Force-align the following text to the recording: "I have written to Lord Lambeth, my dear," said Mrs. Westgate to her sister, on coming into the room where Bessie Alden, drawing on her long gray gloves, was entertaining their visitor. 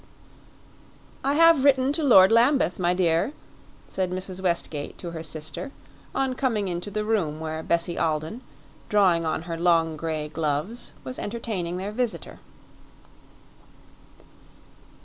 "I 1.23 1.35
have 1.35 1.63
written 1.63 1.93
to 1.93 2.03
Lord 2.03 2.31
Lambeth, 2.31 2.79
my 2.79 2.91
dear," 2.95 3.33
said 3.87 4.09
Mrs. 4.09 4.41
Westgate 4.41 4.97
to 4.97 5.11
her 5.11 5.21
sister, 5.21 5.69
on 6.15 6.33
coming 6.33 6.67
into 6.67 6.89
the 6.89 7.05
room 7.05 7.39
where 7.39 7.61
Bessie 7.61 7.99
Alden, 7.99 8.41
drawing 8.89 9.27
on 9.27 9.43
her 9.43 9.59
long 9.59 9.95
gray 9.97 10.27
gloves, 10.27 10.93
was 11.03 11.19
entertaining 11.19 11.77
their 11.77 11.91
visitor. 11.91 12.39